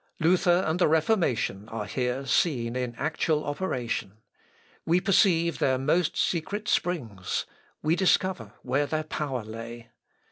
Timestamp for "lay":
9.43-9.89